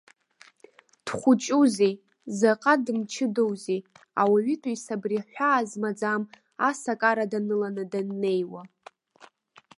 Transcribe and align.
Дхәыҷузеи, 1.05 1.93
заҟа 2.37 2.73
дымчыдоузеи 2.85 3.79
ауаҩытәыҩса 4.21 4.93
абри 4.97 5.17
ҳәаа 5.31 5.61
змаӡам 5.69 6.21
асакара 6.69 7.25
даныланы 7.31 7.83
даннеиуа! 7.91 8.61